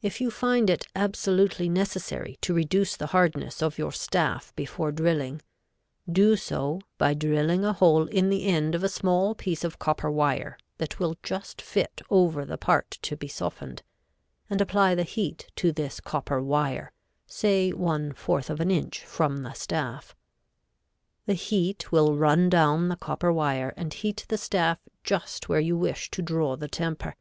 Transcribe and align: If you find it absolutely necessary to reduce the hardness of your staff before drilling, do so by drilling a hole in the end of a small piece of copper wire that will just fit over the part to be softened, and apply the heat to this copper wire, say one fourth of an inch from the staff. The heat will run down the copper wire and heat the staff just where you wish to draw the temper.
If 0.00 0.22
you 0.22 0.30
find 0.30 0.70
it 0.70 0.86
absolutely 0.96 1.68
necessary 1.68 2.38
to 2.40 2.54
reduce 2.54 2.96
the 2.96 3.08
hardness 3.08 3.60
of 3.60 3.76
your 3.76 3.92
staff 3.92 4.54
before 4.56 4.90
drilling, 4.90 5.42
do 6.10 6.34
so 6.36 6.80
by 6.96 7.12
drilling 7.12 7.62
a 7.62 7.74
hole 7.74 8.06
in 8.08 8.30
the 8.30 8.46
end 8.46 8.74
of 8.74 8.82
a 8.82 8.88
small 8.88 9.34
piece 9.34 9.62
of 9.62 9.78
copper 9.78 10.10
wire 10.10 10.56
that 10.78 10.98
will 10.98 11.18
just 11.22 11.60
fit 11.60 12.00
over 12.08 12.46
the 12.46 12.56
part 12.56 12.92
to 13.02 13.18
be 13.18 13.28
softened, 13.28 13.82
and 14.48 14.62
apply 14.62 14.94
the 14.94 15.02
heat 15.02 15.50
to 15.56 15.72
this 15.72 16.00
copper 16.00 16.40
wire, 16.42 16.90
say 17.26 17.70
one 17.70 18.14
fourth 18.14 18.48
of 18.48 18.60
an 18.60 18.70
inch 18.70 19.04
from 19.04 19.42
the 19.42 19.52
staff. 19.52 20.16
The 21.26 21.34
heat 21.34 21.92
will 21.92 22.16
run 22.16 22.48
down 22.48 22.88
the 22.88 22.96
copper 22.96 23.30
wire 23.30 23.74
and 23.76 23.92
heat 23.92 24.24
the 24.30 24.38
staff 24.38 24.78
just 25.02 25.50
where 25.50 25.60
you 25.60 25.76
wish 25.76 26.10
to 26.12 26.22
draw 26.22 26.56
the 26.56 26.66
temper. 26.68 27.14